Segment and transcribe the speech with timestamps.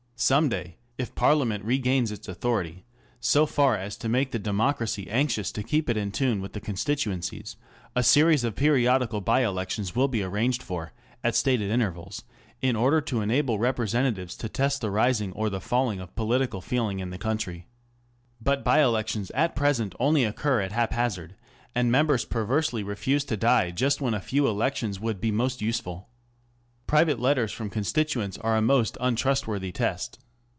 [0.23, 2.85] Some day, if Parliament regains its authority
[3.19, 6.59] so far as to make the democracy anxious to keep it in tune with the
[6.59, 7.55] constituencies,
[7.95, 10.93] a series of periodical bye elections will be arranged for
[11.23, 12.21] at stated intervals,
[12.61, 16.99] in order to enable representatives to test the rising or the falling of political feeling
[16.99, 17.65] in the country.
[18.39, 21.33] But bye elections at present only occur at haphazard,
[21.73, 25.63] and members perversely refuse to die just when a few test elections would, be most
[25.63, 26.09] useful.
[26.87, 30.19] Private letters from constituents are a most untrustworthy test.